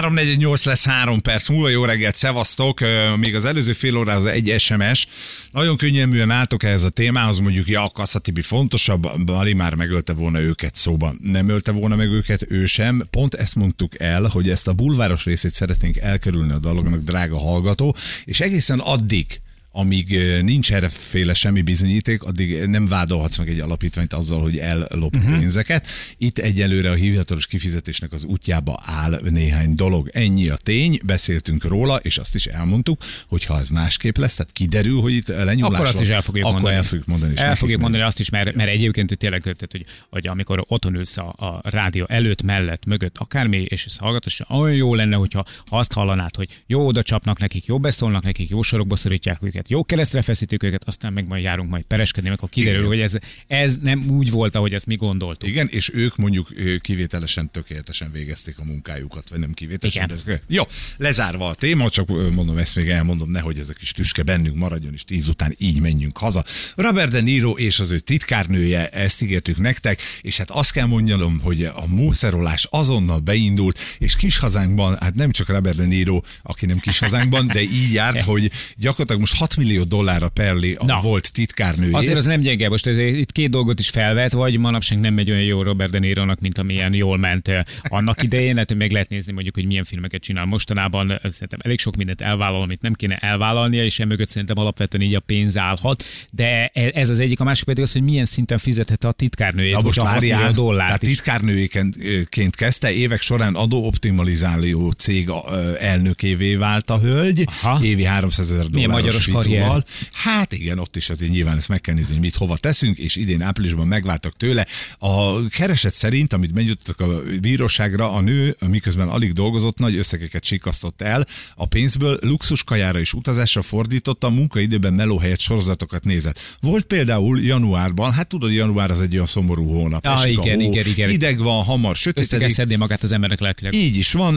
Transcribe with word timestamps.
348 0.00 0.64
lesz 0.64 0.84
három 0.84 1.20
perc 1.20 1.48
múlva, 1.48 1.68
jó 1.68 1.84
reggelt, 1.84 2.14
szevasztok. 2.14 2.80
Még 3.16 3.34
az 3.34 3.44
előző 3.44 3.72
fél 3.72 3.96
órához 3.96 4.24
egy 4.24 4.54
SMS. 4.58 5.06
Nagyon 5.52 5.76
könnyelműen 5.76 6.30
álltok 6.30 6.62
ehhez 6.62 6.84
a 6.84 6.88
témához, 6.88 7.38
mondjuk, 7.38 7.66
ja, 7.66 7.90
Kasszatibi 7.94 8.42
fontosabb, 8.42 9.24
Bali 9.24 9.52
már 9.52 9.74
megölte 9.74 10.12
volna 10.12 10.40
őket 10.40 10.74
szóban. 10.74 11.18
Nem 11.22 11.48
ölte 11.48 11.72
volna 11.72 11.96
meg 11.96 12.08
őket, 12.08 12.44
ő 12.48 12.66
sem. 12.66 13.06
Pont 13.10 13.34
ezt 13.34 13.54
mondtuk 13.54 14.00
el, 14.00 14.22
hogy 14.22 14.50
ezt 14.50 14.68
a 14.68 14.72
bulváros 14.72 15.24
részét 15.24 15.52
szeretnénk 15.52 15.96
elkerülni 15.96 16.52
a 16.52 16.58
dolognak, 16.58 17.00
drága 17.00 17.38
hallgató, 17.38 17.96
és 18.24 18.40
egészen 18.40 18.78
addig, 18.78 19.40
amíg 19.72 20.18
nincs 20.42 20.72
erreféle 20.72 21.34
semmi 21.34 21.62
bizonyíték, 21.62 22.22
addig 22.22 22.64
nem 22.64 22.88
vádolhatsz 22.88 23.38
meg 23.38 23.48
egy 23.48 23.60
alapítványt 23.60 24.12
azzal, 24.12 24.40
hogy 24.40 24.58
ellop 24.58 25.16
uh-huh. 25.16 25.38
pénzeket. 25.38 25.86
Itt 26.18 26.38
egyelőre 26.38 26.90
a 26.90 26.94
hivatalos 26.94 27.46
kifizetésnek 27.46 28.12
az 28.12 28.24
útjába 28.24 28.82
áll 28.84 29.20
néhány 29.30 29.74
dolog. 29.74 30.08
Ennyi 30.12 30.48
a 30.48 30.56
tény, 30.56 31.00
beszéltünk 31.04 31.64
róla, 31.64 31.96
és 31.96 32.18
azt 32.18 32.34
is 32.34 32.46
elmondtuk, 32.46 32.98
hogy 33.28 33.44
ha 33.44 33.58
ez 33.58 33.68
másképp 33.68 34.16
lesz, 34.16 34.34
tehát 34.36 34.52
kiderül, 34.52 35.00
hogy 35.00 35.12
itt 35.12 35.28
lenyúlás 35.28 35.72
Akkor 35.72 35.86
azt 35.86 36.00
is 36.00 36.08
el 36.08 36.22
fogjuk 36.22 36.52
mondani. 36.52 36.74
el 36.74 36.82
fogjuk 36.82 37.06
mondani. 37.06 37.32
El 37.36 37.54
fogjuk 37.54 37.80
mondani 37.80 38.02
azt 38.02 38.20
is, 38.20 38.30
mert, 38.30 38.54
mert 38.54 38.70
egyébként 38.70 39.18
tényleg, 39.18 39.42
tehát, 39.42 39.68
hogy, 39.70 39.84
hogy 40.10 40.26
amikor 40.26 40.64
otthon 40.68 40.94
ülsz 40.94 41.16
a, 41.16 41.34
a 41.36 41.60
rádió 41.62 42.04
előtt, 42.08 42.42
mellett, 42.42 42.84
mögött, 42.84 43.18
akármi, 43.18 43.56
és 43.68 43.86
ezt 43.86 43.98
hallgatod, 43.98 44.32
és 44.32 44.42
olyan 44.48 44.74
jó 44.74 44.94
lenne, 44.94 45.16
hogyha 45.16 45.44
ha 45.66 45.78
azt 45.78 45.92
hallanád, 45.92 46.36
hogy 46.36 46.62
jó 46.66 46.86
oda 46.86 47.02
csapnak 47.02 47.38
nekik, 47.38 47.66
jó 47.66 47.78
beszólnak 47.78 48.22
nekik, 48.22 48.48
jó 48.48 48.62
sorokba 48.62 48.96
szorítják 48.96 49.38
őket, 49.42 49.59
jó 49.68 49.84
keresztre 49.84 50.22
feszítik 50.22 50.62
őket, 50.62 50.82
aztán 50.84 51.12
meg 51.12 51.26
majd 51.26 51.42
járunk 51.42 51.70
majd 51.70 51.84
pereskedni, 51.84 52.30
akkor 52.30 52.48
kiderül, 52.48 52.78
Igen. 52.78 52.88
hogy 52.88 53.00
ez, 53.00 53.16
ez 53.46 53.76
nem 53.82 54.10
úgy 54.10 54.30
volt, 54.30 54.54
ahogy 54.54 54.74
ezt 54.74 54.86
mi 54.86 54.96
gondoltuk. 54.96 55.48
Igen, 55.48 55.68
és 55.70 55.90
ők 55.94 56.16
mondjuk 56.16 56.52
kivételesen, 56.80 57.50
tökéletesen 57.50 58.12
végezték 58.12 58.58
a 58.58 58.64
munkájukat, 58.64 59.28
vagy 59.28 59.38
nem 59.38 59.52
kivételesen. 59.52 60.04
Igen. 60.04 60.22
de 60.24 60.42
Jó, 60.46 60.62
lezárva 60.96 61.48
a 61.48 61.54
téma, 61.54 61.90
csak 61.90 62.08
mondom, 62.08 62.58
ezt 62.58 62.76
még 62.76 62.88
elmondom, 62.88 63.30
nehogy 63.30 63.58
ez 63.58 63.68
a 63.68 63.72
kis 63.72 63.90
tüske 63.90 64.22
bennünk 64.22 64.56
maradjon, 64.56 64.92
és 64.92 65.04
tíz 65.04 65.28
után 65.28 65.54
így 65.58 65.80
menjünk 65.80 66.18
haza. 66.18 66.44
Robert 66.74 67.10
De 67.10 67.20
Niro 67.20 67.50
és 67.50 67.80
az 67.80 67.90
ő 67.90 67.98
titkárnője, 67.98 68.88
ezt 68.88 69.22
ígértük 69.22 69.58
nektek, 69.58 70.00
és 70.20 70.36
hát 70.36 70.50
azt 70.50 70.72
kell 70.72 70.86
mondjam, 70.86 71.40
hogy 71.40 71.64
a 71.64 71.86
mószerolás 71.86 72.66
azonnal 72.70 73.18
beindult, 73.18 73.78
és 73.98 74.16
kis 74.16 74.38
hazánkban, 74.38 74.96
hát 75.00 75.14
nem 75.14 75.30
csak 75.30 75.48
Robert 75.48 75.76
De 75.76 75.86
Niro, 75.86 76.20
aki 76.42 76.66
nem 76.66 76.78
kis 76.78 76.98
hazánkban, 76.98 77.46
de 77.46 77.60
így 77.60 77.92
járt, 77.92 78.22
hogy 78.30 78.50
gyakorlatilag 78.76 79.20
most 79.20 79.36
6 79.54 79.66
millió 79.66 79.84
dollárra 79.84 80.28
perli 80.28 80.74
a 80.78 80.84
Na. 80.84 81.00
volt 81.00 81.32
titkárnőjét. 81.32 81.94
Azért 81.94 82.16
az 82.16 82.24
nem 82.24 82.40
gyenge, 82.40 82.68
most 82.68 82.86
ez, 82.86 82.98
itt 82.98 83.32
két 83.32 83.50
dolgot 83.50 83.78
is 83.78 83.88
felvet, 83.88 84.32
vagy 84.32 84.58
manapság 84.58 85.00
nem 85.00 85.14
megy 85.14 85.30
olyan 85.30 85.42
jó 85.42 85.62
Robert 85.62 85.90
De 85.90 85.98
Nironak, 85.98 86.40
mint 86.40 86.58
amilyen 86.58 86.94
jól 86.94 87.18
ment 87.18 87.50
annak 87.82 88.22
idején, 88.22 88.56
hát 88.56 88.74
meg 88.74 88.90
lehet 88.90 89.08
nézni 89.08 89.32
mondjuk, 89.32 89.54
hogy 89.54 89.66
milyen 89.66 89.84
filmeket 89.84 90.22
csinál 90.22 90.44
mostanában, 90.44 91.20
szerintem 91.22 91.58
elég 91.62 91.78
sok 91.78 91.96
mindent 91.96 92.20
elvállal, 92.20 92.62
amit 92.62 92.82
nem 92.82 92.92
kéne 92.92 93.16
elvállalnia, 93.16 93.84
és 93.84 93.98
emögött 93.98 94.28
szerintem 94.28 94.58
alapvetően 94.58 95.02
így 95.02 95.14
a 95.14 95.20
pénz 95.20 95.56
állhat, 95.58 96.04
de 96.30 96.70
e- 96.72 96.90
ez 96.94 97.10
az 97.10 97.20
egyik, 97.20 97.40
a 97.40 97.44
másik 97.44 97.64
pedig 97.64 97.82
az, 97.82 97.92
hogy 97.92 98.02
milyen 98.02 98.24
szinten 98.24 98.58
fizetette 98.58 99.08
a 99.08 99.12
titkárnőjét, 99.12 99.74
Na 99.74 99.80
most 99.80 99.98
a 99.98 100.06
6 100.06 100.20
millió 100.20 100.34
várjál, 100.34 100.52
dollárt 100.52 100.86
tehát 100.86 101.02
is. 101.02 101.08
titkárnőként 101.08 102.56
kezdte, 102.56 102.92
évek 102.92 103.20
során 103.20 103.54
adóoptimalizáló 103.54 104.90
cég 104.90 105.30
elnökévé 105.78 106.54
vált 106.54 106.90
a 106.90 106.98
hölgy, 106.98 107.44
Aha. 107.62 107.84
évi 107.84 108.04
300 108.04 108.50
ezer 108.50 108.66
Milyen 108.70 108.90
dolláros 108.90 109.26
magyaros 109.26 109.39
karrier. 109.42 109.84
Hát 110.12 110.52
igen, 110.52 110.78
ott 110.78 110.96
is 110.96 111.10
azért 111.10 111.32
nyilván 111.32 111.56
ezt 111.56 111.68
meg 111.68 111.80
kell 111.80 111.94
nézni, 111.94 112.12
hogy 112.12 112.22
mit 112.22 112.36
hova 112.36 112.56
teszünk, 112.56 112.98
és 112.98 113.16
idén 113.16 113.42
áprilisban 113.42 113.86
megváltak 113.86 114.36
tőle. 114.36 114.66
A 114.98 115.46
kereset 115.48 115.94
szerint, 115.94 116.32
amit 116.32 116.52
benyújtottak 116.52 117.00
a 117.00 117.22
bíróságra, 117.40 118.12
a 118.12 118.20
nő, 118.20 118.56
miközben 118.66 119.08
alig 119.08 119.32
dolgozott, 119.32 119.78
nagy 119.78 119.96
összegeket 119.96 120.44
sikasztott 120.44 121.02
el 121.02 121.26
a 121.54 121.66
pénzből, 121.66 122.18
luxus 122.20 122.64
kajára 122.64 122.98
és 122.98 123.12
utazásra 123.12 123.62
fordította, 123.62 124.26
a 124.26 124.30
munkaidőben 124.30 124.92
meló 124.92 125.18
helyett 125.18 125.40
sorozatokat 125.40 126.04
nézett. 126.04 126.38
Volt 126.60 126.84
például 126.84 127.40
januárban, 127.40 128.12
hát 128.12 128.26
tudod, 128.26 128.52
január 128.52 128.90
az 128.90 129.00
egy 129.00 129.14
olyan 129.14 129.26
szomorú 129.26 129.68
hónap. 129.68 130.06
Ah, 130.06 130.22
esik 130.22 130.38
a 130.38 130.42
igen, 130.42 130.60
hó, 130.60 130.70
igen, 130.70 130.86
igen. 130.86 131.08
Hideg 131.08 131.38
van, 131.38 131.64
hamar 131.64 131.96
sötétedik. 131.96 132.50
szedni 132.50 132.76
magát 132.76 133.02
az 133.02 133.12
emberek 133.12 133.40
lelkileg. 133.40 133.74
Így 133.74 133.96
is 133.96 134.12
van, 134.12 134.34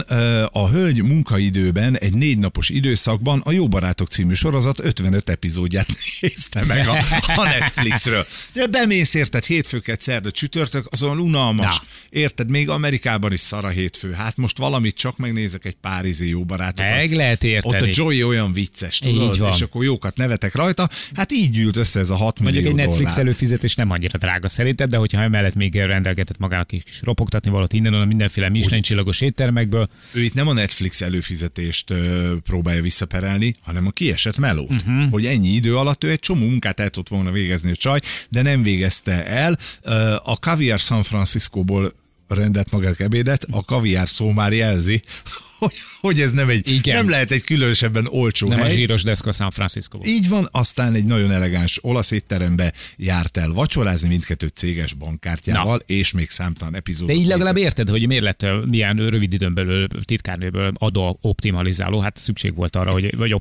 a 0.52 0.68
hölgy 0.68 1.02
munkaidőben 1.02 1.98
egy 1.98 2.14
négy 2.14 2.38
napos 2.38 2.68
időszakban 2.68 3.40
a 3.44 3.52
Jó 3.52 3.68
Barátok 3.68 4.08
című 4.08 4.34
sorozat 4.34 4.80
55 5.00 5.30
epizódját 5.30 5.86
nézte 6.20 6.64
meg 6.64 6.88
a, 6.88 6.96
a 7.36 7.44
Netflixről. 7.44 8.26
De 8.52 8.66
bemész 8.66 9.14
érted 9.14 9.44
hétfőket, 9.44 10.00
szerda, 10.00 10.30
csütörtök, 10.30 10.86
azon 10.90 11.20
unalmas. 11.20 11.78
Na. 11.78 11.84
Érted, 12.10 12.50
még 12.50 12.68
Amerikában 12.68 13.32
is 13.32 13.40
szar 13.40 13.64
a 13.64 13.68
hétfő. 13.68 14.12
Hát 14.12 14.36
most 14.36 14.58
valamit 14.58 14.96
csak 14.96 15.16
megnézek 15.16 15.64
egy 15.64 15.76
párizsi 15.80 16.28
Jó 16.28 16.44
Barátokat. 16.44 16.90
Meg 16.90 17.12
lehet 17.12 17.44
érteni. 17.44 17.74
Ott 17.74 17.82
a 17.82 17.90
Joey 17.92 18.22
olyan 18.22 18.52
vicces, 18.52 18.98
tudod? 18.98 19.48
És 19.54 19.60
akkor 19.60 19.84
jókat 19.84 20.16
nevetek 20.16 20.54
rajta. 20.54 20.88
Hát 21.14 21.32
így 21.32 21.50
gyűlt 21.50 21.76
össze 21.76 22.00
ez 22.00 22.10
a 22.10 22.16
6 22.16 22.38
millió 22.40 22.52
Mondjuk 22.54 22.78
egy 22.78 22.86
Netflix 22.86 23.10
dollár. 23.10 23.26
előfizetés 23.26 23.74
nem 23.74 23.90
annyira 23.90 24.18
drága 24.18 24.48
szerinted, 24.48 24.90
de 24.90 24.96
hogyha 24.96 25.22
emellett 25.22 25.54
még 25.54 25.74
rendelgetett 25.74 26.38
magának 26.38 26.72
is 26.72 26.82
ropogtatni 27.02 27.50
valót 27.50 27.72
innen, 27.72 27.94
onnan 27.94 28.06
mindenféle 28.06 28.48
Michelin 28.48 28.82
csillagos 28.82 29.20
éttermekből, 29.20 29.88
Ő 30.12 30.22
itt 30.22 30.34
nem 30.34 30.48
a 30.48 30.52
Netflix 30.52 31.00
előfizetést 31.00 31.90
ö, 31.90 32.34
próbálja 32.44 32.82
visszaperelni, 32.82 33.54
hanem 33.62 33.86
a 33.86 33.90
kiesett 33.90 34.38
melót. 34.38 34.83
Mhm. 34.83 34.83
Uh-huh. 34.86 35.10
Hogy 35.10 35.26
ennyi 35.26 35.48
idő 35.48 35.76
alatt 35.76 36.04
ő 36.04 36.10
egy 36.10 36.18
csomó 36.18 36.46
munkát 36.46 36.80
el 36.80 36.90
tudott 36.90 37.08
volna 37.08 37.30
végezni 37.30 37.70
a 37.70 37.76
csaj, 37.76 38.00
de 38.28 38.42
nem 38.42 38.62
végezte 38.62 39.26
el. 39.26 39.58
A 40.22 40.34
Caviar 40.34 40.78
San 40.78 41.02
Franciscóból 41.02 41.94
rendelt 42.28 42.70
magának 42.70 43.00
ebédet, 43.00 43.46
a 43.50 43.64
kaviár 43.64 44.08
szó 44.08 44.30
már 44.30 44.52
jelzi, 44.52 45.02
hogy, 45.58 45.74
hogy 46.04 46.20
ez 46.20 46.32
nem 46.32 46.48
egy, 46.48 46.68
Igen. 46.68 46.96
nem 46.96 47.08
lehet 47.08 47.30
egy 47.30 47.44
különösebben 47.44 48.06
olcsó 48.10 48.48
nem 48.48 48.58
hely. 48.58 48.70
a 48.70 48.74
zsíros 48.74 49.02
deszka 49.02 49.32
San 49.32 49.50
Francisco. 49.50 49.98
Így 50.04 50.28
van, 50.28 50.48
aztán 50.52 50.94
egy 50.94 51.04
nagyon 51.04 51.30
elegáns 51.30 51.78
olasz 51.82 52.10
étterembe 52.10 52.72
járt 52.96 53.36
el 53.36 53.52
vacsorázni 53.52 54.08
mindkettő 54.08 54.46
céges 54.54 54.92
bankkártyával, 54.92 55.80
és 55.86 56.12
még 56.12 56.30
számtalan 56.30 56.74
epizódot. 56.74 57.06
De 57.06 57.12
így 57.12 57.18
nézett. 57.18 57.36
legalább 57.36 57.56
érted, 57.56 57.88
hogy 57.88 58.06
miért 58.06 58.22
lett 58.22 58.46
milyen 58.66 58.96
rövid 58.96 59.32
időn 59.32 59.54
belül 59.54 59.88
titkárnőből 60.04 60.72
adó 60.74 61.18
optimalizáló. 61.20 62.00
Hát 62.00 62.16
szükség 62.16 62.54
volt 62.54 62.76
arra, 62.76 62.90
hogy 62.90 63.16
vagy 63.16 63.34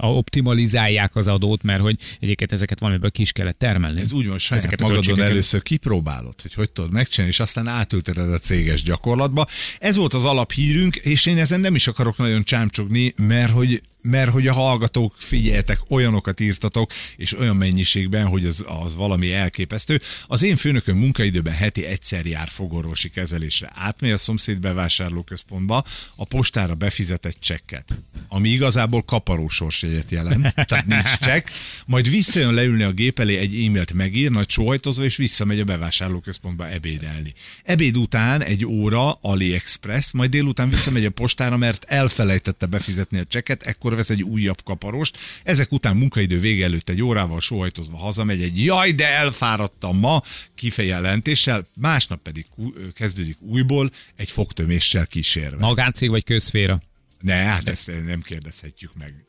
optimalizálják 0.00 1.16
az 1.16 1.28
adót, 1.28 1.62
mert 1.62 1.80
hogy 1.80 1.96
egyébként 2.20 2.52
ezeket 2.52 2.78
valamiből 2.78 3.10
ki 3.10 3.22
is 3.22 3.32
kellett 3.32 3.58
termelni. 3.58 4.00
Ez 4.00 4.12
úgy 4.12 4.26
van, 4.26 4.38
saját 4.38 4.64
Ezeket 4.64 4.80
magadon 4.88 5.22
először 5.22 5.62
kipróbálod, 5.62 6.34
hogy 6.42 6.54
hogy 6.54 6.72
tudod 6.72 6.92
megcsinálni, 6.92 7.32
és 7.32 7.40
aztán 7.40 7.66
átülteted 7.66 8.32
a 8.32 8.38
céges 8.38 8.82
gyakorlatba. 8.82 9.46
Ez 9.78 9.96
volt 9.96 10.14
az 10.14 10.24
alaphírünk, 10.24 10.96
és 10.96 11.26
én 11.26 11.38
ezen 11.38 11.60
nem 11.60 11.74
is 11.74 11.88
akarok 11.90 12.16
nagyon 12.16 12.42
csámcsogni, 12.42 13.14
mert 13.16 13.52
hogy 13.52 13.82
mert 14.02 14.30
hogy 14.30 14.46
a 14.46 14.52
hallgatók, 14.52 15.14
figyeljetek, 15.18 15.78
olyanokat 15.88 16.40
írtatok, 16.40 16.90
és 17.16 17.38
olyan 17.38 17.56
mennyiségben, 17.56 18.26
hogy 18.26 18.46
az, 18.46 18.64
az 18.82 18.94
valami 18.94 19.32
elképesztő. 19.32 20.00
Az 20.26 20.42
én 20.42 20.56
főnököm 20.56 20.96
munkaidőben 20.96 21.54
heti 21.54 21.84
egyszer 21.84 22.26
jár 22.26 22.48
fogorvosi 22.48 23.10
kezelésre. 23.10 23.72
Átmegy 23.74 24.10
a 24.10 24.16
szomszéd 24.16 24.58
bevásárlóközpontba, 24.58 25.84
a 26.16 26.24
postára 26.24 26.74
befizetett 26.74 27.36
csekket, 27.40 27.94
ami 28.28 28.48
igazából 28.48 29.02
kaparósorsjegyet 29.02 30.10
jelent, 30.10 30.54
tehát 30.54 30.86
nincs 30.86 31.18
csekk, 31.18 31.48
majd 31.86 32.10
visszajön 32.10 32.54
leülni 32.54 32.82
a 32.82 32.92
gép 32.92 33.18
elé, 33.18 33.36
egy 33.36 33.64
e-mailt 33.64 33.92
megír, 33.92 34.30
nagy 34.30 34.50
sóhajtozva, 34.50 35.04
és 35.04 35.16
visszamegy 35.16 35.60
a 35.60 35.64
bevásárlóközpontba 35.64 36.68
ebédelni. 36.68 37.34
Ebéd 37.64 37.96
után 37.96 38.42
egy 38.42 38.66
óra 38.66 39.12
AliExpress, 39.12 40.12
majd 40.12 40.30
délután 40.30 40.70
visszamegy 40.70 41.04
a 41.04 41.10
postára, 41.10 41.56
mert 41.56 41.84
elfelejtette 41.84 42.66
befizetni 42.66 43.18
a 43.18 43.24
csekket, 43.24 43.62
ekkor 43.62 43.89
vesz 43.96 44.10
egy 44.10 44.22
újabb 44.22 44.62
kaparost. 44.62 45.18
Ezek 45.44 45.72
után 45.72 45.96
munkaidő 45.96 46.40
vége 46.40 46.64
előtt 46.64 46.88
egy 46.88 47.02
órával 47.02 47.40
sóhajtozva 47.40 47.96
hazamegy 47.96 48.42
egy 48.42 48.64
jaj, 48.64 48.92
de 48.92 49.08
elfáradtam 49.08 49.98
ma 49.98 50.22
kifejelentéssel, 50.54 51.66
másnap 51.74 52.22
pedig 52.22 52.46
kezdődik 52.94 53.40
újból 53.40 53.90
egy 54.16 54.30
fogtöméssel 54.30 55.06
kísérve. 55.06 55.56
Magáncég 55.56 56.10
vagy 56.10 56.24
közféra? 56.24 56.82
Ne, 57.20 57.34
hát 57.34 57.68
ezt 57.68 57.90
nem 58.06 58.20
kérdezhetjük 58.20 58.90
meg. 58.98 59.24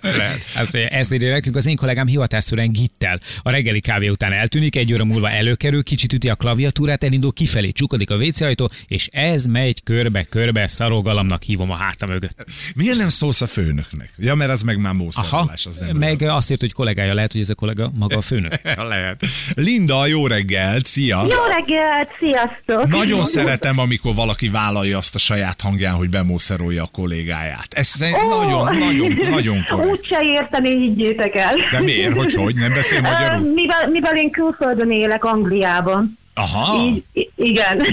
Lehet. 0.00 0.44
Ez, 0.56 0.70
ezt 0.74 1.12
írja 1.12 1.32
nekünk 1.32 1.56
az 1.56 1.66
én 1.66 1.76
kollégám 1.76 2.06
hivatásszerűen 2.06 2.72
gittel. 2.72 3.18
A 3.42 3.50
reggeli 3.50 3.80
kávé 3.80 4.08
után 4.08 4.32
eltűnik, 4.32 4.76
egy 4.76 4.92
óra 4.92 5.04
múlva 5.04 5.30
előkerül, 5.30 5.82
kicsit 5.82 6.12
üti 6.12 6.28
a 6.28 6.34
klaviatúrát, 6.34 7.04
elindul 7.04 7.32
kifelé, 7.32 7.70
csukodik 7.70 8.10
a 8.10 8.16
WC 8.16 8.40
ajtó, 8.40 8.70
és 8.86 9.08
ez 9.10 9.46
megy 9.46 9.82
körbe-körbe, 9.82 10.66
szarogalamnak 10.66 11.42
hívom 11.42 11.70
a 11.70 11.76
háta 11.76 12.06
mögött. 12.06 12.44
Miért 12.74 12.98
nem 12.98 13.08
szólsz 13.08 13.40
a 13.40 13.46
főnöknek? 13.46 14.10
Ja, 14.18 14.34
mert 14.34 14.50
az 14.50 14.62
meg 14.62 14.76
már 14.76 14.92
Aha, 14.92 15.02
mószerolás, 15.02 15.66
az 15.66 15.76
nem 15.78 15.96
meg 15.96 16.22
azt 16.22 16.50
írt, 16.50 16.60
hogy 16.60 16.72
kollégája 16.72 17.14
lehet, 17.14 17.32
hogy 17.32 17.40
ez 17.40 17.50
a 17.50 17.54
kollega 17.54 17.92
maga 17.98 18.16
a 18.16 18.20
főnök. 18.20 18.52
Lehet. 18.88 19.24
Linda, 19.54 20.06
jó 20.06 20.26
reggelt, 20.26 20.86
szia! 20.86 21.22
Jó 21.22 21.44
reggelt, 21.56 22.08
sziasztok! 22.18 22.86
Nagyon 22.86 23.24
szeretem, 23.24 23.78
amikor 23.78 24.14
valaki 24.14 24.48
vállalja 24.48 24.98
azt 24.98 25.14
a 25.14 25.18
saját 25.18 25.60
hangján, 25.60 25.94
hogy 25.94 26.10
bemószerolja 26.10 26.82
a 26.82 26.88
kollégáját. 26.92 27.74
Ez 27.74 27.94
Ó! 28.02 28.38
nagyon, 28.38 28.76
nagyon, 28.76 29.12
nagyon 29.30 29.61
korrekt. 29.68 29.90
Úgy 29.90 30.04
se 30.04 30.20
érteni, 30.22 30.70
higgyétek 30.70 31.34
el. 31.34 31.54
De 31.70 31.80
miért? 31.80 32.16
Hogy 32.16 32.34
hogy? 32.34 32.54
Nem 32.54 32.72
beszél 32.72 33.00
magyarul? 33.10 33.52
Mivel, 33.52 33.88
mivel 33.90 34.16
én 34.16 34.30
külföldön 34.30 34.90
élek 34.90 35.24
Angliában. 35.24 36.18
Aha. 36.34 36.84
Így, 36.84 37.30
igen. 37.36 37.86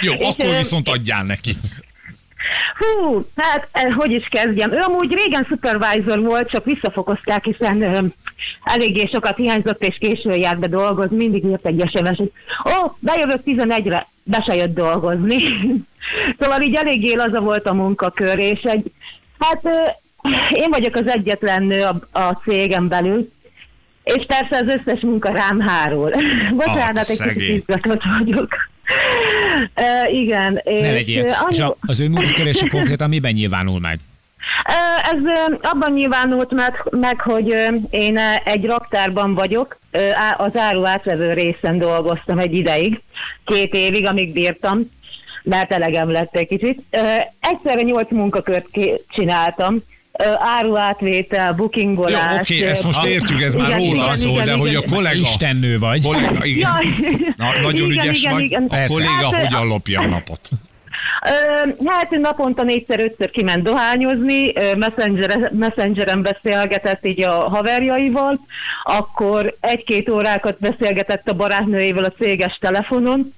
Jó, 0.00 0.12
akkor 0.28 0.56
viszont 0.56 0.88
adjál 0.88 1.24
neki. 1.24 1.56
Hú, 2.78 3.24
hát 3.36 3.68
eh, 3.72 3.94
hogy 3.94 4.10
is 4.10 4.28
kezdjem. 4.28 4.72
Ő 4.72 4.78
amúgy 4.78 5.14
régen 5.14 5.44
supervisor 5.48 6.20
volt, 6.20 6.50
csak 6.50 6.64
visszafokozták, 6.64 7.44
hiszen 7.44 7.82
ö, 7.82 8.04
eléggé 8.64 9.08
sokat 9.12 9.36
hiányzott, 9.36 9.82
és 9.82 9.96
későn 9.98 10.40
járt 10.40 10.58
be 10.58 10.66
dolgozni, 10.66 11.16
mindig 11.16 11.44
írt 11.44 11.66
egy 11.66 11.90
sms 11.90 12.16
hogy 12.16 12.32
ó, 12.64 12.96
bejövök 12.98 13.40
11-re, 13.46 14.06
be 14.22 14.42
se 14.46 14.54
jött 14.54 14.74
dolgozni. 14.74 15.38
szóval 16.38 16.60
így 16.60 16.74
eléggé 16.74 17.12
laza 17.14 17.40
volt 17.40 17.66
a 17.66 17.74
munkakör, 17.74 18.38
és 18.38 18.60
egy, 18.62 18.92
hát 19.38 19.68
én 20.50 20.70
vagyok 20.70 20.94
az 20.94 21.06
egyetlen 21.06 21.62
nő 21.62 21.82
a, 21.82 22.18
a 22.18 22.32
cégem 22.32 22.88
belül, 22.88 23.28
és 24.04 24.24
persze 24.26 24.56
az 24.56 24.66
összes 24.66 25.00
munka 25.00 25.32
rám 25.32 25.60
hárul. 25.60 26.10
Bocsánat, 26.54 27.08
egy 27.08 27.22
kicsit 27.22 27.48
izgatott 27.48 28.02
vagyok. 28.18 28.48
Uh, 29.76 30.14
igen. 30.14 30.52
Ne 30.52 30.70
és, 30.70 30.80
legyél. 30.80 31.36
És 31.48 31.58
a, 31.58 31.76
az 31.80 32.00
ön 32.00 32.10
munkakerése 32.10 32.68
konkrétan 32.76 33.08
miben 33.08 33.32
nyilvánul 33.32 33.80
meg? 33.80 33.98
Ez 35.12 35.18
abban 35.60 35.92
nyilvánult 35.92 36.50
meg, 36.50 36.88
meg, 36.90 37.20
hogy 37.20 37.54
én 37.90 38.18
egy 38.44 38.64
raktárban 38.64 39.34
vagyok, 39.34 39.78
az 40.36 40.56
áru 40.56 40.86
átvevő 40.86 41.32
részen 41.32 41.78
dolgoztam 41.78 42.38
egy 42.38 42.54
ideig, 42.54 43.00
két 43.44 43.74
évig, 43.74 44.06
amíg 44.06 44.32
bírtam, 44.32 44.90
mert 45.42 45.72
elegem 45.72 46.10
lett 46.10 46.36
egy 46.36 46.48
kicsit. 46.48 46.82
Egyszerre 47.40 47.80
nyolc 47.80 48.10
munkakört 48.10 48.66
csináltam, 49.08 49.82
Áruátvétel, 50.38 51.48
Jó, 51.48 51.54
bookingolás. 51.54 52.38
oké, 52.40 52.66
ezt 52.66 52.84
most 52.84 53.04
értjük, 53.04 53.42
ez 53.42 53.54
már 53.54 53.66
igen, 53.66 53.78
róla 53.78 54.02
igen, 54.02 54.12
szól, 54.12 54.30
igen, 54.30 54.44
de 54.44 54.52
hogy 54.52 54.74
a 54.74 54.78
igen. 54.78 54.90
kollega... 54.90 55.20
Istennő 55.20 55.78
vagy. 55.78 56.02
kollega 56.02 56.44
igen. 56.44 56.70
Jaj. 56.74 57.34
Na, 57.36 57.60
nagyon 57.60 57.90
Igen, 57.90 58.04
ügyes 58.04 58.20
igen, 58.20 58.32
vagy. 58.32 58.42
igen. 58.42 58.66
A 58.68 58.86
kolléga 58.86 59.32
Hát, 59.32 59.42
hogyan 59.42 59.66
lopja 59.66 60.00
a 60.00 60.06
napot? 60.06 60.48
Hát 61.86 62.10
naponta 62.10 62.62
négyszer-ötször 62.62 63.30
kiment 63.30 63.62
dohányozni, 63.62 64.52
messenger, 64.76 65.50
messengeren 65.52 66.22
beszélgetett 66.22 67.06
így 67.06 67.22
a 67.22 67.32
haverjaival, 67.32 68.38
akkor 68.82 69.54
egy-két 69.60 70.08
órákat 70.08 70.56
beszélgetett 70.58 71.28
a 71.28 71.34
barátnőjével 71.34 72.04
a 72.04 72.10
céges 72.10 72.58
telefonon. 72.58 73.34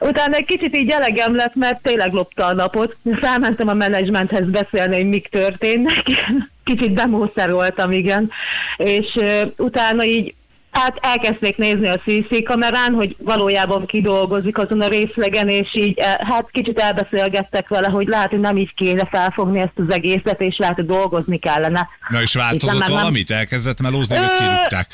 Utána 0.00 0.36
egy 0.36 0.44
kicsit 0.44 0.76
így 0.76 0.90
elegem 0.90 1.34
lett, 1.34 1.54
mert 1.54 1.82
tényleg 1.82 2.12
lopta 2.12 2.46
a 2.46 2.54
napot. 2.54 2.96
Felmentem 3.20 3.68
a 3.68 3.74
menedzsmenthez 3.74 4.50
beszélni, 4.50 4.96
hogy 4.96 5.08
mik 5.08 5.28
történnek. 5.28 6.04
Kicsit 6.64 6.94
demószeroltam, 6.94 7.92
igen. 7.92 8.30
És 8.76 9.14
utána 9.56 10.04
így 10.04 10.34
Hát 10.76 10.98
elkezdték 11.00 11.56
nézni 11.56 11.88
a 11.88 11.96
CC 11.96 12.44
kamerán, 12.44 12.94
hogy 12.94 13.16
valójában 13.18 13.86
kidolgozik 13.86 14.58
azon 14.58 14.80
a 14.80 14.88
részlegen, 14.88 15.48
és 15.48 15.74
így 15.74 15.98
eh, 15.98 16.14
hát 16.18 16.50
kicsit 16.50 16.80
elbeszélgettek 16.80 17.68
vele, 17.68 17.88
hogy 17.88 18.06
lehet, 18.06 18.30
hogy 18.30 18.40
nem 18.40 18.56
így 18.56 18.74
kéne 18.74 19.08
felfogni 19.10 19.60
ezt 19.60 19.78
az 19.86 19.94
egészet, 19.94 20.40
és 20.40 20.56
lehet, 20.58 20.74
hogy 20.74 20.86
dolgozni 20.86 21.38
kellene. 21.38 21.88
Na 22.08 22.20
és 22.22 22.34
Itt 22.34 22.40
változott 22.40 22.78
nem, 22.78 22.78
nem. 22.78 22.98
valamit? 22.98 23.30
Elkezdett 23.30 23.80
melózni, 23.80 24.18
vagy 24.18 24.36
kirúgták? 24.38 24.88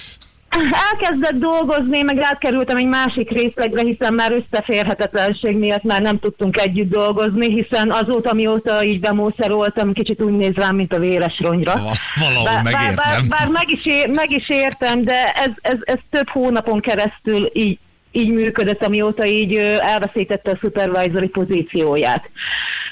Elkezdett 0.91 1.39
dolgozni, 1.39 2.03
meg 2.03 2.19
átkerültem 2.21 2.77
egy 2.77 2.87
másik 2.87 3.31
részlegre, 3.31 3.83
hiszen 3.83 4.15
már 4.15 4.33
összeférhetetlenség 4.33 5.59
miatt 5.59 5.83
már 5.83 6.01
nem 6.01 6.19
tudtunk 6.19 6.61
együtt 6.61 6.91
dolgozni, 6.91 7.63
hiszen 7.63 7.91
azóta, 7.91 8.33
mióta 8.35 8.85
így 8.85 9.01
bemószeroltam, 9.01 9.93
kicsit 9.93 10.23
úgy 10.23 10.33
néz 10.33 10.55
rám, 10.55 10.77
mint 10.77 10.93
a 10.93 10.99
véres 10.99 11.39
ronyra. 11.39 11.73
Val- 11.73 11.97
valahol 12.21 12.45
bár, 12.45 12.63
bár, 12.63 12.73
megértem. 12.73 13.29
bár 13.29 13.49
meg, 13.49 13.71
is 13.71 13.87
ér, 13.87 14.09
meg 14.09 14.31
is 14.31 14.49
értem, 14.49 15.05
de 15.05 15.33
ez, 15.33 15.51
ez, 15.61 15.79
ez 15.81 15.99
több 16.11 16.29
hónapon 16.29 16.81
keresztül 16.81 17.51
így, 17.53 17.79
így 18.13 18.33
működött, 18.33 18.85
amióta 18.85 19.27
így 19.27 19.55
elveszítette 19.79 20.51
a 20.51 20.57
supervisory 20.57 21.29
pozícióját. 21.29 22.31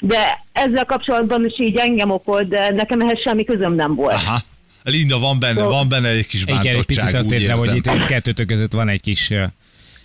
De 0.01 0.39
ezzel 0.51 0.85
kapcsolatban 0.85 1.45
is 1.45 1.59
így 1.59 1.77
engem 1.77 2.11
okolt, 2.11 2.47
de 2.47 2.71
nekem 2.73 2.99
ehhez 2.99 3.19
semmi 3.19 3.43
közöm 3.43 3.73
nem 3.73 3.95
volt. 3.95 4.13
Aha. 4.13 4.39
Linda, 4.83 5.19
van 5.19 5.39
benne, 5.39 5.63
van 5.63 5.89
benne 5.89 6.07
egy 6.07 6.27
kis 6.27 6.41
Igen, 6.41 6.57
egy 6.57 6.63
bántottság, 6.63 6.85
picit 6.85 7.13
azt 7.13 7.27
úgy 7.27 7.33
érzem, 7.33 7.57
hogy 7.57 7.75
érzem. 7.75 7.95
itt, 7.95 8.01
itt 8.01 8.07
kettőtök 8.07 8.47
között 8.47 8.71
van 8.71 8.89
egy 8.89 9.01
kis, 9.01 9.33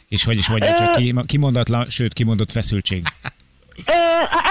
és 0.08 0.24
hogy 0.24 0.38
is 0.38 0.48
mondja, 0.48 0.74
csak 0.78 0.92
ki, 0.92 1.14
kimondatlan, 1.26 1.86
sőt 1.88 2.12
kimondott 2.12 2.50
feszültség. 2.50 3.02
Ö, 3.86 3.92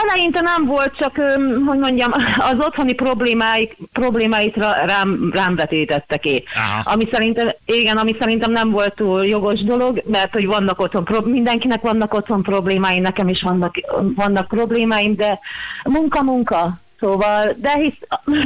eleinte 0.04 0.42
nem 0.42 0.66
volt, 0.66 0.96
csak, 0.98 1.18
ö, 1.18 1.34
hogy 1.66 1.80
mondjam, 1.80 2.12
az 2.38 2.60
otthoni 2.60 2.94
problémáik, 2.94 3.78
problémáit 3.92 4.56
rám, 4.86 5.32
rám 5.34 5.56
vetítettek 5.56 6.20
ki. 6.20 6.44
Aha. 6.56 6.92
Ami 6.92 7.08
szerintem, 7.12 7.56
igen, 7.66 7.98
ami 7.98 8.16
szerintem 8.20 8.52
nem 8.52 8.70
volt 8.70 8.96
túl 8.96 9.26
jogos 9.26 9.64
dolog, 9.64 10.02
mert 10.06 10.32
hogy 10.32 10.46
vannak 10.46 10.80
otthon, 10.80 11.24
mindenkinek 11.24 11.82
vannak 11.82 12.14
otthon 12.14 12.44
problémái, 12.44 13.00
nekem 13.00 13.28
is 13.28 13.42
vannak, 13.42 13.76
vannak 14.16 14.48
problémáim, 14.48 15.16
de 15.16 15.40
munka-munka. 15.84 16.80
Szóval, 17.06 17.56
de 17.62 17.72
hisz 17.80 17.94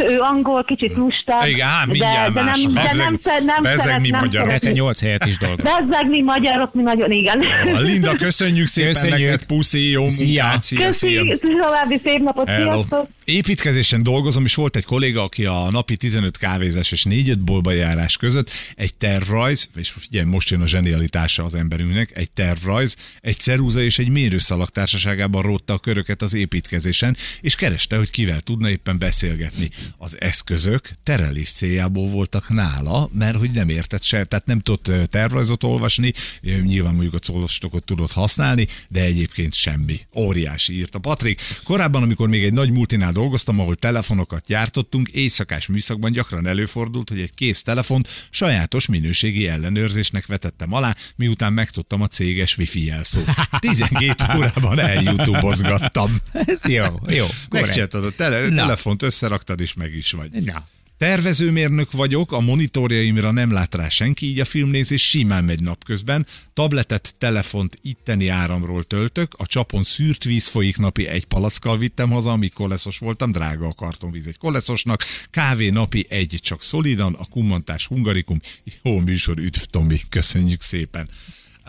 ő 0.07 0.15
angol, 0.17 0.63
kicsit 0.63 0.95
lusta, 0.95 1.47
Igen, 1.47 1.67
hát 1.67 1.85
de, 1.85 1.91
mindjárt 1.91 2.33
de 2.33 2.41
nem, 2.41 2.45
más. 2.45 2.63
de 2.63 2.94
nem, 2.95 3.19
nem, 3.23 3.61
nem 3.61 3.77
szeret, 3.79 4.00
mi 4.00 4.09
nem 4.09 4.19
magyarok. 4.19 4.47
De 4.47 4.53
te 4.53 4.59
szeret- 4.59 4.75
nyolc 4.75 5.01
helyet 5.01 5.25
is 5.25 5.38
dolgoz. 5.38 5.63
Bezzeg 5.63 6.09
mi 6.09 6.21
magyarok, 6.21 6.73
mi 6.73 6.81
nagyon, 6.81 7.11
igen. 7.11 7.44
Linda, 7.81 8.15
köszönjük 8.15 8.67
szépen 8.67 8.94
Köszönjük. 8.94 9.19
neked, 9.29 9.45
puszi, 9.45 9.89
jó 9.89 10.09
Szia. 10.09 10.44
munkát, 10.44 10.63
szia, 10.63 10.91
szia. 10.91 11.21
Köszi, 11.23 11.39
további 11.61 12.01
szép 12.03 12.19
napot, 12.21 12.47
Hello. 12.50 12.71
sziasztok! 12.71 13.07
Építkezésen 13.25 14.03
dolgozom, 14.03 14.45
és 14.45 14.56
volt 14.56 14.75
egy 14.75 14.85
kolléga, 14.85 15.23
aki 15.23 15.45
a 15.45 15.67
napi 15.71 15.95
15 15.97 16.38
kávézás 16.38 16.91
és 16.91 17.05
4-5 17.09 17.35
bolba 17.45 17.71
járás 17.71 18.17
között 18.17 18.50
egy 18.75 18.94
tervrajz, 18.95 19.69
és 19.75 19.89
figyelj, 19.97 20.25
most 20.25 20.50
jön 20.50 20.62
a 20.62 20.67
zsenialitása 20.67 21.44
az 21.45 21.55
emberünknek, 21.55 22.09
egy 22.13 22.31
tervrajz, 22.31 22.95
egy 23.21 23.38
ceruza 23.38 23.81
és 23.81 24.00
egy 24.00 24.09
mérőszalag 24.09 24.69
társaságában 24.69 25.41
rótta 25.41 25.73
a 25.73 25.77
köröket 25.77 26.21
az 26.21 26.33
építkezésen, 26.33 27.17
és 27.41 27.55
kereste, 27.55 27.97
hogy 27.97 28.09
kivel 28.09 28.39
tudna 28.50 28.69
éppen 28.69 28.98
beszélgetni. 28.98 29.69
Az 29.98 30.16
eszközök 30.19 30.90
terelés 31.04 31.51
céljából 31.51 32.07
voltak 32.10 32.50
nála, 32.50 33.10
mert 33.13 33.38
hogy 33.38 33.51
nem 33.51 33.69
értett 33.69 34.04
se, 34.04 34.24
tehát 34.24 34.46
nem 34.46 34.60
tudott 34.60 35.10
tervrajzot 35.10 35.63
olvasni, 35.63 36.13
nyilván 36.42 36.94
mondjuk 36.94 37.13
a 37.13 37.31
colostokot 37.31 37.84
tudott 37.84 38.12
használni, 38.12 38.68
de 38.88 39.01
egyébként 39.01 39.54
semmi. 39.54 40.00
Óriási 40.16 40.74
írta 40.74 41.00
Patrik. 41.00 41.42
Korábban, 41.63 42.04
amikor 42.04 42.30
még 42.30 42.44
egy 42.44 42.54
nagy 42.54 42.72
multinál 42.72 43.12
dolgoztam, 43.12 43.60
ahol 43.60 43.75
telefonokat 43.75 44.46
gyártottunk, 44.46 45.07
éjszakás 45.07 45.68
műszakban 45.68 46.12
gyakran 46.12 46.48
előfordult, 46.48 47.10
hogy 47.10 47.19
egy 47.19 47.34
kész 47.34 47.62
telefont 47.62 48.07
sajátos 48.30 48.88
minőségi 48.88 49.48
ellenőrzésnek 49.48 50.25
vetettem 50.25 50.74
alá, 50.74 50.96
miután 51.16 51.54
megtudtam 51.54 52.01
a 52.01 52.07
céges 52.07 52.57
wifi 52.57 52.86
jelszót. 52.86 53.25
12 53.60 54.38
órában 54.38 54.80
elyoutubozgattam. 54.80 56.18
Ez 56.31 56.60
jó, 56.68 56.86
jó. 57.07 57.25
Megcsináltad 57.50 58.06
a 58.06 58.12
tele- 58.29 58.49
Na. 58.49 58.55
telefont, 58.55 59.01
összeraktad 59.03 59.59
és 59.59 59.73
meg 59.73 59.93
is 59.93 60.12
vagy. 60.12 60.31
Na. 60.31 60.65
Tervezőmérnök 60.98 61.91
vagyok, 61.91 62.31
a 62.31 62.39
monitorjaimra 62.39 63.31
nem 63.31 63.51
lát 63.51 63.75
rá 63.75 63.89
senki, 63.89 64.25
így 64.25 64.39
a 64.39 64.45
filmnézés 64.45 65.09
simán 65.09 65.43
megy 65.43 65.62
napközben. 65.62 66.25
Tabletet, 66.53 67.13
telefont 67.17 67.77
itteni 67.81 68.27
áramról 68.27 68.83
töltök, 68.83 69.33
a 69.38 69.45
csapon 69.45 69.83
szűrt 69.83 70.24
víz 70.24 70.48
folyik 70.48 70.77
napi 70.77 71.07
egy 71.07 71.25
palackkal 71.25 71.77
vittem 71.77 72.09
haza, 72.09 72.31
amíg 72.31 72.53
koleszos 72.53 72.98
voltam, 72.98 73.31
drága 73.31 73.67
a 73.67 73.74
kartonvíz 73.74 74.27
egy 74.27 74.38
koleszosnak, 74.38 75.03
kávé 75.31 75.69
napi 75.69 76.05
egy 76.09 76.38
csak 76.41 76.63
szolidan, 76.63 77.13
a 77.13 77.25
kummantás 77.25 77.88
hungarikum. 77.88 78.41
Jó 78.83 78.98
műsor, 79.00 79.38
üdv 79.38 79.62
Tomi, 79.62 80.00
köszönjük 80.09 80.62
szépen. 80.62 81.09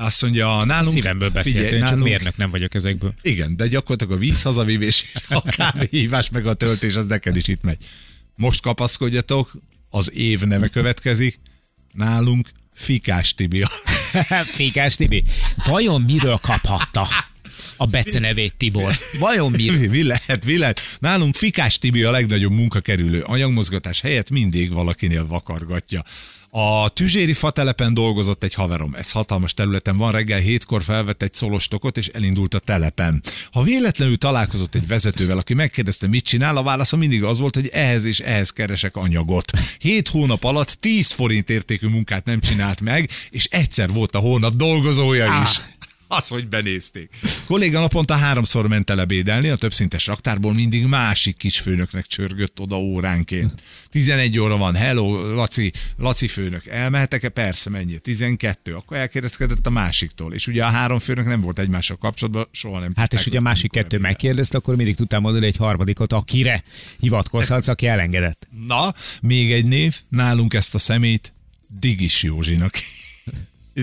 Azt 0.00 0.22
mondja, 0.22 0.64
nálunk... 0.64 0.92
Szívemből 0.92 1.30
beszéltél, 1.30 1.62
figyelj, 1.62 1.74
én 1.74 1.80
csak 1.80 1.88
nálunk- 1.90 2.08
mérnök 2.08 2.36
nem 2.36 2.50
vagyok 2.50 2.74
ezekből. 2.74 3.14
igen, 3.22 3.56
de 3.56 3.66
gyakorlatilag 3.66 4.12
a 4.12 4.16
víz 4.16 4.42
hazavívés, 4.42 5.04
a 5.28 5.42
kávéhívás 5.42 6.30
meg 6.30 6.46
a 6.46 6.54
töltés, 6.54 6.94
az 6.94 7.06
neked 7.06 7.36
is 7.36 7.48
itt 7.48 7.62
megy. 7.62 7.78
Most 8.36 8.62
kapaszkodjatok, 8.62 9.52
az 9.90 10.12
év 10.12 10.42
neve 10.42 10.68
következik, 10.68 11.40
nálunk 11.92 12.48
Fikás 12.74 13.34
Tibi. 13.34 13.64
Fékás 14.56 14.96
Tibi, 14.96 15.24
vajon 15.64 16.02
miről 16.02 16.36
kaphatta 16.36 17.08
a 17.76 17.86
becenevét 17.86 18.54
Tibor? 18.56 18.92
Vajon 19.18 19.50
miről? 19.50 19.88
Mi 19.88 20.02
lehet, 20.02 20.44
mi 20.44 20.58
lehet? 20.58 20.80
Nálunk 20.98 21.36
Fikás 21.36 21.78
Tibi 21.78 22.02
a 22.02 22.10
legnagyobb 22.10 22.52
munkakerülő 22.52 23.20
anyagmozgatás 23.20 24.00
helyett 24.00 24.30
mindig 24.30 24.72
valakinél 24.72 25.26
vakargatja. 25.26 26.02
A 26.52 26.88
tüzséri 26.88 27.32
fatelepen 27.32 27.94
dolgozott 27.94 28.44
egy 28.44 28.54
haverom. 28.54 28.94
Ez 28.94 29.10
hatalmas 29.10 29.54
területen 29.54 29.96
van, 29.96 30.12
reggel 30.12 30.38
hétkor 30.38 30.82
felvett 30.82 31.22
egy 31.22 31.32
szolostokot, 31.32 31.96
és 31.96 32.06
elindult 32.06 32.54
a 32.54 32.58
telepen. 32.58 33.22
Ha 33.52 33.62
véletlenül 33.62 34.18
találkozott 34.18 34.74
egy 34.74 34.86
vezetővel, 34.86 35.38
aki 35.38 35.54
megkérdezte, 35.54 36.06
mit 36.06 36.24
csinál, 36.24 36.56
a 36.56 36.62
válasza 36.62 36.96
mindig 36.96 37.24
az 37.24 37.38
volt, 37.38 37.54
hogy 37.54 37.68
ehhez 37.68 38.04
és 38.04 38.18
ehhez 38.18 38.50
keresek 38.50 38.96
anyagot. 38.96 39.52
Hét 39.78 40.08
hónap 40.08 40.44
alatt 40.44 40.76
10 40.80 41.10
forint 41.10 41.50
értékű 41.50 41.88
munkát 41.88 42.24
nem 42.24 42.40
csinált 42.40 42.80
meg, 42.80 43.10
és 43.30 43.44
egyszer 43.44 43.88
volt 43.88 44.14
a 44.14 44.18
hónap 44.18 44.54
dolgozója 44.54 45.40
is. 45.42 45.60
Az, 46.12 46.28
hogy 46.28 46.48
benézték. 46.48 47.10
Kolléga 47.46 47.80
naponta 47.80 48.14
háromszor 48.16 48.68
ment 48.68 48.90
el 48.90 49.00
ebédelni, 49.00 49.48
a 49.48 49.56
többszintes 49.56 50.06
raktárból 50.06 50.54
mindig 50.54 50.86
másik 50.86 51.36
kisfőnöknek 51.36 52.06
csörgött 52.06 52.60
oda 52.60 52.76
óránként. 52.76 53.62
11 53.88 54.38
óra 54.38 54.56
van, 54.56 54.74
hello, 54.74 55.32
Laci, 55.34 55.72
Laci 55.96 56.28
főnök, 56.28 56.66
elmehetek-e? 56.66 57.28
Persze, 57.28 57.70
mennyi? 57.70 57.98
12. 57.98 58.74
Akkor 58.74 58.96
elkérdezkedett 58.96 59.66
a 59.66 59.70
másiktól. 59.70 60.34
És 60.34 60.46
ugye 60.46 60.64
a 60.64 60.68
három 60.68 60.98
főnök 60.98 61.26
nem 61.26 61.40
volt 61.40 61.58
egymással 61.58 61.96
kapcsolatban, 61.96 62.48
soha 62.52 62.78
nem 62.78 62.92
Hát 62.96 63.12
és 63.12 63.26
ugye 63.26 63.38
a 63.38 63.42
másik 63.42 63.70
kettő 63.70 63.84
ebédel. 63.86 64.10
megkérdezte, 64.10 64.56
akkor 64.58 64.76
mindig 64.76 64.96
tudtam 64.96 65.22
mondani 65.22 65.46
egy 65.46 65.56
harmadikot, 65.56 66.12
akire 66.12 66.64
hivatkozhatsz, 67.00 67.68
aki 67.68 67.86
elengedett. 67.86 68.48
Na, 68.66 68.94
még 69.22 69.52
egy 69.52 69.66
név, 69.66 69.96
nálunk 70.08 70.54
ezt 70.54 70.74
a 70.74 70.78
szemét 70.78 71.32
Digis 71.80 72.22
Józsinak 72.22 72.72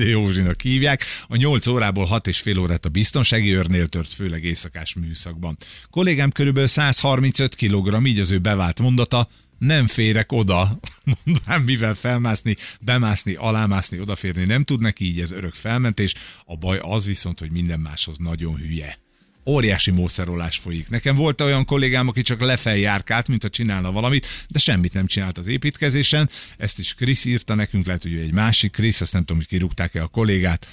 Józsinak 0.06 0.62
hívják. 0.62 1.04
A 1.28 1.36
8 1.36 1.68
órából 1.68 2.06
6 2.06 2.28
és 2.28 2.40
fél 2.40 2.58
órát 2.58 2.86
a 2.86 2.90
biztonsági 2.90 3.56
őrnél 3.56 3.88
tört, 3.88 4.14
főleg 4.14 4.44
éjszakás 4.44 4.94
műszakban. 4.94 5.58
Kollégám 5.90 6.32
körülbelül 6.32 6.68
135 6.68 7.56
kg, 7.56 8.06
így 8.06 8.20
az 8.20 8.32
ő 8.32 8.38
bevált 8.38 8.80
mondata, 8.80 9.30
nem 9.58 9.88
férek 9.88 10.32
oda, 10.32 10.80
mondván 11.24 11.62
mivel 11.62 11.94
felmászni, 11.94 12.56
bemászni, 12.82 13.34
alámászni, 13.34 14.00
odaférni 14.00 14.46
nem 14.46 14.64
tud 14.64 14.82
neki, 14.82 15.06
így 15.06 15.20
ez 15.20 15.32
örök 15.32 15.54
felmentés. 15.54 16.16
A 16.46 16.58
baj 16.58 16.80
az 16.82 17.06
viszont, 17.06 17.40
hogy 17.40 17.52
minden 17.52 17.80
máshoz 17.80 18.18
nagyon 18.18 18.56
hülye 18.56 19.00
óriási 19.48 19.92
mószerolás 19.92 20.58
folyik. 20.58 20.90
Nekem 20.90 21.16
volt 21.16 21.42
olyan 21.42 21.66
kollégám, 21.66 22.08
aki 22.08 22.22
csak 22.22 22.42
lefeljárkált, 22.42 23.28
mint 23.28 23.42
ha 23.42 23.50
csinálna 23.50 23.92
valamit, 23.92 24.28
de 24.48 24.60
semmit 24.60 24.94
nem 24.94 25.08
csinált 25.08 25.38
az 25.38 25.48
építkezésen. 25.48 26.30
Ezt 26.58 26.80
is 26.80 26.94
Krisz 26.94 27.26
írta 27.26 27.56
nekünk, 27.56 27.86
lehet, 27.86 28.04
hogy 28.04 28.16
egy 28.16 28.34
másik 28.34 28.72
Krisz, 28.72 29.02
azt 29.02 29.14
nem 29.14 29.22
tudom, 29.22 29.38
hogy 29.38 29.48
kirúgták-e 29.48 30.02
a 30.02 30.08
kollégát. 30.08 30.68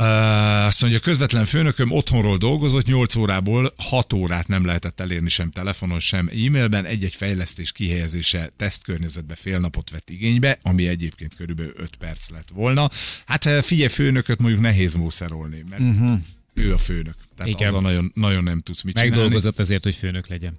Uh, 0.00 0.66
azt 0.66 0.80
mondja, 0.80 1.00
közvetlen 1.00 1.44
főnököm 1.44 1.90
otthonról 1.90 2.36
dolgozott, 2.36 2.86
8 2.86 3.16
órából 3.16 3.74
6 3.76 4.12
órát 4.12 4.48
nem 4.48 4.64
lehetett 4.64 5.00
elérni 5.00 5.28
sem 5.28 5.50
telefonon, 5.50 6.00
sem 6.00 6.28
e-mailben, 6.28 6.84
egy-egy 6.84 7.14
fejlesztés 7.14 7.72
kihelyezése 7.72 8.50
tesztkörnyezetbe 8.56 9.34
fél 9.34 9.58
napot 9.58 9.90
vett 9.90 10.10
igénybe, 10.10 10.58
ami 10.62 10.88
egyébként 10.88 11.34
körülbelül 11.34 11.72
5 11.76 11.96
perc 11.96 12.28
lett 12.28 12.48
volna. 12.54 12.90
Hát 13.26 13.64
figyelj, 13.64 13.88
főnököt 13.88 14.40
mondjuk 14.40 14.62
nehéz 14.62 14.94
mószerolni, 14.94 15.64
mert 15.68 15.82
uh-huh. 15.82 16.18
Ő 16.58 16.72
a 16.72 16.78
főnök. 16.78 17.14
Tehát 17.36 17.52
Igen. 17.52 17.68
azzal 17.68 17.80
nagyon, 17.80 18.12
nagyon 18.14 18.42
nem 18.42 18.60
tudsz 18.60 18.82
mit 18.82 18.94
csinálni. 18.94 19.16
Megdolgozott 19.16 19.58
azért, 19.58 19.82
hogy 19.82 19.94
főnök 19.96 20.28
legyen. 20.28 20.58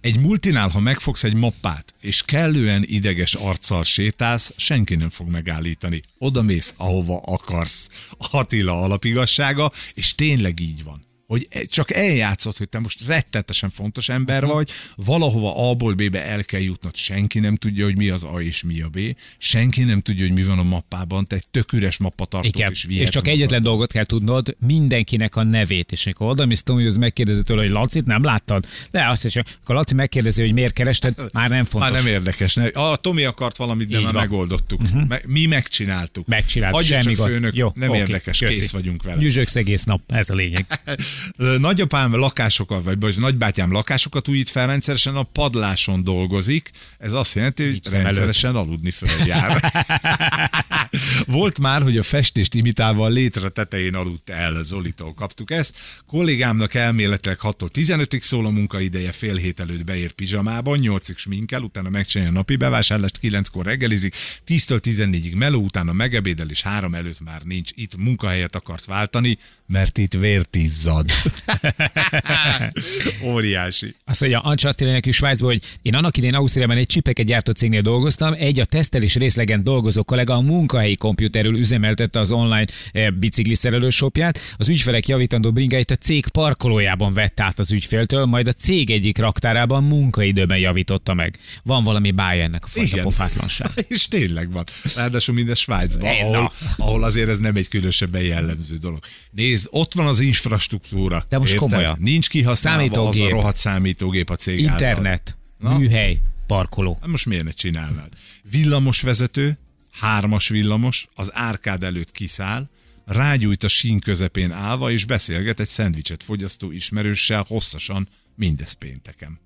Egy 0.00 0.20
multinál, 0.20 0.68
ha 0.68 0.80
megfogsz 0.80 1.24
egy 1.24 1.34
mappát, 1.34 1.94
és 2.00 2.22
kellően 2.22 2.82
ideges 2.86 3.34
arccal 3.34 3.84
sétálsz, 3.84 4.52
senki 4.56 4.94
nem 4.94 5.10
fog 5.10 5.28
megállítani. 5.28 6.00
Oda 6.18 6.42
mész, 6.42 6.74
ahova 6.76 7.20
akarsz. 7.24 7.88
Attila 8.30 8.82
alapigassága, 8.82 9.72
és 9.94 10.14
tényleg 10.14 10.60
így 10.60 10.84
van 10.84 11.04
hogy 11.26 11.46
e- 11.50 11.64
csak 11.64 11.92
eljátszott, 11.92 12.58
hogy 12.58 12.68
te 12.68 12.78
most 12.78 13.06
rettetesen 13.06 13.70
fontos 13.70 14.08
ember 14.08 14.44
vagy, 14.46 14.70
valahova 14.96 15.70
A-ból 15.70 15.94
B-be 15.94 16.24
el 16.24 16.44
kell 16.44 16.60
jutnod, 16.60 16.96
senki 16.96 17.38
nem 17.38 17.56
tudja, 17.56 17.84
hogy 17.84 17.96
mi 17.96 18.08
az 18.08 18.24
A 18.24 18.40
és 18.40 18.62
mi 18.62 18.80
a 18.80 18.88
B, 18.88 18.98
senki 19.38 19.82
nem 19.82 20.00
tudja, 20.00 20.26
hogy 20.26 20.34
mi 20.34 20.42
van 20.42 20.58
a 20.58 20.62
mappában, 20.62 21.26
te 21.26 21.36
egy 21.36 21.46
tök 21.50 21.72
üres 21.72 21.96
mappatartót 21.96 22.54
Igen. 22.54 22.70
is 22.70 22.84
És 22.84 23.08
csak 23.08 23.28
egyetlen 23.28 23.62
dolgot 23.62 23.92
kell 23.92 24.04
tudnod, 24.04 24.56
mindenkinek 24.66 25.36
a 25.36 25.42
nevét. 25.42 25.92
És 25.92 26.04
amikor 26.06 26.28
oda 26.28 26.46
mész, 26.46 26.62
Tomi, 26.62 26.86
az 26.86 26.96
megkérdezi 26.96 27.42
tőle, 27.42 27.62
hogy 27.62 27.70
Lacit 27.70 28.06
nem 28.06 28.22
láttad? 28.22 28.66
De 28.90 29.08
azt 29.08 29.24
is, 29.24 29.36
akkor 29.36 29.74
Laci 29.74 29.94
megkérdezi, 29.94 30.42
hogy 30.42 30.52
miért 30.52 30.72
kerested, 30.72 31.14
már 31.32 31.48
nem 31.48 31.64
fontos. 31.64 31.90
Már 31.90 32.02
nem 32.02 32.12
érdekes. 32.12 32.54
Ne? 32.54 32.66
A 32.66 32.96
Tomi 32.96 33.24
akart 33.24 33.56
valamit, 33.56 33.88
de 33.88 33.96
Így 33.98 34.04
már 34.04 34.12
van. 34.12 34.22
megoldottuk. 34.22 34.80
Uh-huh. 34.80 35.14
Mi 35.26 35.46
megcsináltuk. 35.46 36.26
Megcsinált, 36.26 36.74
Hagyja 36.74 37.00
semmi 37.00 37.14
csak 37.14 37.24
gond. 37.24 37.30
főnök, 37.30 37.54
Jó, 37.56 37.72
nem 37.74 37.88
oké, 37.88 37.98
érdekes, 37.98 38.38
köszi. 38.38 38.60
kész 38.60 38.70
vagyunk 38.70 39.02
vele. 39.02 39.20
Nyüzsögsz 39.20 39.56
egész 39.56 39.84
nap, 39.84 40.00
ez 40.06 40.30
a 40.30 40.34
lényeg. 40.34 40.66
Nagyapám 41.58 42.14
lakásokat, 42.14 42.84
vagy, 42.84 43.00
vagy 43.00 43.18
nagybátyám 43.18 43.72
lakásokat 43.72 44.28
újít 44.28 44.50
fel, 44.50 44.66
rendszeresen 44.66 45.16
a 45.16 45.22
padláson 45.22 46.04
dolgozik. 46.04 46.70
Ez 46.98 47.12
azt 47.12 47.34
jelenti, 47.34 47.64
hogy 47.64 47.80
rendszeresen 47.90 48.56
aludni 48.56 48.90
föl 48.90 49.26
jár. 49.26 49.62
Volt 51.26 51.58
már, 51.58 51.82
hogy 51.82 51.98
a 51.98 52.02
festést 52.02 52.54
imitálva 52.54 53.04
a 53.04 53.08
létre 53.08 53.48
tetején 53.48 53.94
aludt 53.94 54.30
el, 54.30 54.62
Zolitól 54.64 55.14
kaptuk 55.14 55.50
ezt. 55.50 55.76
Kollégámnak 56.06 56.74
elméletileg 56.74 57.38
6-tól 57.42 57.68
15-ig 57.74 58.20
szól 58.20 58.46
a 58.46 58.50
munkaideje, 58.50 59.12
fél 59.12 59.36
hét 59.36 59.60
előtt 59.60 59.84
beér 59.84 60.12
pizsamában, 60.12 60.78
8-ig 60.82 61.16
sminkel, 61.16 61.62
utána 61.62 61.88
megcsinálja 61.88 62.32
a 62.32 62.36
napi 62.36 62.56
bevásárlást, 62.56 63.18
9-kor 63.22 63.64
reggelizik, 63.64 64.14
10-től 64.46 64.80
14-ig 64.82 65.36
meló, 65.36 65.62
utána 65.62 65.92
megebédel, 65.92 66.50
és 66.50 66.62
3 66.62 66.94
előtt 66.94 67.20
már 67.20 67.42
nincs 67.42 67.70
itt, 67.74 67.96
munkahelyet 67.96 68.54
akart 68.54 68.84
váltani, 68.84 69.38
mert 69.66 69.98
itt 69.98 70.12
vértizzad. 70.14 71.03
Óriási. 73.32 73.94
Azt 74.04 74.20
mondja, 74.20 74.40
Ancsa 74.40 74.68
azt 74.68 74.80
írja 74.80 74.92
nekünk 74.92 75.14
Svájcból, 75.14 75.50
hogy 75.50 75.62
én 75.82 75.94
annak 75.94 76.16
idén 76.16 76.34
Ausztriában 76.34 76.76
egy 76.76 76.86
csipeket 76.86 77.26
gyártó 77.26 77.52
cégnél 77.52 77.80
dolgoztam, 77.80 78.34
egy 78.38 78.60
a 78.60 78.64
tesztelés 78.64 79.14
részlegen 79.14 79.64
dolgozó 79.64 80.02
kollega 80.02 80.34
a 80.34 80.40
munkahelyi 80.40 80.96
kompjúterről 80.96 81.58
üzemeltette 81.58 82.20
az 82.20 82.32
online 82.32 82.66
eh, 82.92 83.10
bicikli 83.10 83.54
szerelőshopját, 83.54 84.38
az 84.56 84.68
ügyfelek 84.68 85.08
javítandó 85.08 85.52
bringáit 85.52 85.90
a 85.90 85.96
cég 85.96 86.28
parkolójában 86.28 87.12
vett 87.12 87.40
át 87.40 87.58
az 87.58 87.72
ügyféltől, 87.72 88.24
majd 88.24 88.48
a 88.48 88.52
cég 88.52 88.90
egyik 88.90 89.18
raktárában 89.18 89.84
munkaidőben 89.84 90.58
javította 90.58 91.14
meg. 91.14 91.38
Van 91.62 91.84
valami 91.84 92.10
bája 92.10 92.42
ennek 92.42 92.64
a 92.64 92.68
fajta 92.68 92.88
Igen. 92.88 93.04
pofátlanság. 93.04 93.70
És 93.88 94.08
tényleg 94.08 94.52
van. 94.52 94.64
Ráadásul 94.94 95.34
mindez 95.34 95.58
Svájcban, 95.58 96.08
ahol, 96.08 96.52
ahol 96.76 97.04
azért 97.04 97.28
ez 97.28 97.38
nem 97.38 97.56
egy 97.56 97.68
különösebben 97.68 98.22
jellemző 98.22 98.76
dolog. 98.76 98.98
Nézd, 99.30 99.66
ott 99.70 99.94
van 99.94 100.06
az 100.06 100.20
infrastruktúra. 100.20 100.93
De 101.28 101.38
most 101.38 101.54
komolyan. 101.54 101.96
Nincs 102.00 102.28
kihasználva 102.28 102.82
az 102.82 102.90
a 102.90 102.94
Számítógép. 102.94 103.30
rohadt 103.30 103.56
számítógép 103.56 104.30
a 104.30 104.36
cég 104.36 104.66
által. 104.66 104.88
Internet, 104.88 105.36
Na. 105.58 105.78
műhely, 105.78 106.20
parkoló. 106.46 106.98
Hát 107.00 107.10
most 107.10 107.26
miért 107.26 107.44
ne 107.44 107.50
csinálnád? 107.50 108.08
Villamosvezető, 108.50 109.58
hármas 109.90 110.48
villamos, 110.48 111.08
az 111.14 111.30
árkád 111.34 111.82
előtt 111.82 112.10
kiszáll, 112.12 112.68
rágyújt 113.04 113.62
a 113.62 113.68
sín 113.68 113.98
közepén 113.98 114.50
állva, 114.50 114.90
és 114.90 115.04
beszélget 115.04 115.60
egy 115.60 115.68
szendvicset 115.68 116.22
fogyasztó 116.22 116.70
ismerőssel 116.70 117.44
hosszasan, 117.48 118.08
mindez 118.34 118.72
pénteken. 118.72 119.40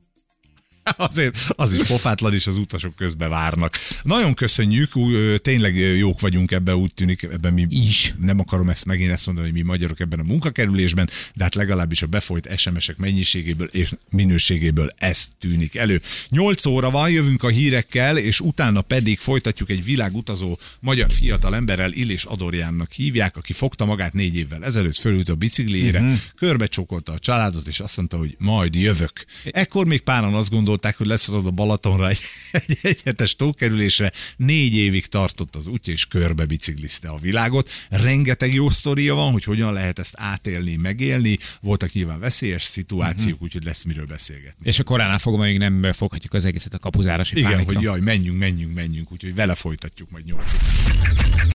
Azért 1.10 1.36
az 1.48 1.72
is 1.72 1.86
pofátlan, 1.86 2.34
és 2.34 2.46
az 2.46 2.56
utasok 2.56 2.96
közbe 2.96 3.28
várnak. 3.28 3.76
Nagyon 4.02 4.34
köszönjük, 4.34 4.96
ú, 4.96 5.36
tényleg 5.36 5.76
jók 5.76 6.20
vagyunk 6.20 6.50
ebben, 6.50 6.74
úgy 6.74 6.94
tűnik, 6.94 7.22
ebben 7.22 7.52
mi 7.52 7.66
Is. 7.70 8.14
nem 8.20 8.40
akarom 8.40 8.68
ezt 8.68 8.84
megint 8.84 9.10
ezt 9.10 9.26
mondani, 9.26 9.46
hogy 9.46 9.56
mi 9.56 9.62
magyarok 9.62 10.00
ebben 10.00 10.18
a 10.18 10.22
munkakerülésben, 10.22 11.10
de 11.34 11.42
hát 11.42 11.54
legalábbis 11.54 12.02
a 12.02 12.06
befolyt 12.06 12.58
SMS-ek 12.58 12.96
mennyiségéből 12.96 13.66
és 13.66 13.92
minőségéből 14.10 14.90
ez 14.96 15.28
tűnik 15.38 15.74
elő. 15.76 16.00
8 16.28 16.66
óra 16.66 16.90
van, 16.90 17.10
jövünk 17.10 17.42
a 17.42 17.48
hírekkel, 17.48 18.18
és 18.18 18.40
utána 18.40 18.80
pedig 18.80 19.18
folytatjuk 19.18 19.70
egy 19.70 19.84
világutazó 19.84 20.58
magyar 20.80 21.10
fiatal 21.12 21.54
emberrel, 21.54 21.92
Illés 21.92 22.24
Adorjánnak 22.24 22.92
hívják, 22.92 23.36
aki 23.36 23.52
fogta 23.52 23.84
magát 23.84 24.12
négy 24.12 24.36
évvel 24.36 24.64
ezelőtt, 24.64 24.96
fölült 24.96 25.28
a 25.28 25.34
bicikliére, 25.34 26.00
uh-huh. 26.00 26.18
körbecsókolta 26.36 27.12
a 27.12 27.18
családot, 27.18 27.66
és 27.66 27.80
azt 27.80 27.96
mondta, 27.96 28.16
hogy 28.16 28.34
majd 28.38 28.74
jövök. 28.74 29.24
Ekkor 29.44 29.86
még 29.86 30.00
páran 30.00 30.34
azt 30.34 30.50
gondolták, 30.78 30.96
hogy 30.96 31.06
leszorod 31.06 31.46
a 31.46 31.50
Balatonra 31.50 32.08
egy, 32.08 32.20
egy, 32.66 32.78
egy 32.82 33.00
hetes 33.04 33.36
tókerülésre, 33.36 34.12
négy 34.36 34.74
évig 34.74 35.06
tartott 35.06 35.56
az 35.56 35.66
útja, 35.66 35.92
és 35.92 36.06
körbe 36.06 36.44
biciklizte 36.44 37.08
a 37.08 37.18
világot. 37.18 37.70
Rengeteg 37.90 38.54
jó 38.54 38.70
sztoria 38.70 39.14
van, 39.14 39.32
hogy 39.32 39.44
hogyan 39.44 39.72
lehet 39.72 39.98
ezt 39.98 40.14
átélni, 40.16 40.76
megélni. 40.76 41.38
Voltak 41.60 41.92
nyilván 41.92 42.18
veszélyes 42.18 42.62
szituációk, 42.62 43.26
uh-huh. 43.26 43.42
úgyhogy 43.42 43.64
lesz 43.64 43.84
miről 43.84 44.06
beszélgetni. 44.06 44.66
És 44.66 44.78
a 44.78 44.84
koránál 44.84 45.18
fogva 45.18 45.42
még 45.42 45.58
nem 45.58 45.92
foghatjuk 45.92 46.34
az 46.34 46.44
egészet 46.44 46.74
a 46.74 46.78
kapuzárási 46.78 47.38
Igen, 47.38 47.50
pánikra. 47.50 47.74
hogy 47.74 47.82
jaj, 47.82 48.00
menjünk, 48.00 48.38
menjünk, 48.38 48.74
menjünk, 48.74 49.12
úgyhogy 49.12 49.34
vele 49.34 49.54
folytatjuk 49.54 50.10
majd 50.10 50.24
nyolc 50.24 50.52
után. 50.52 51.38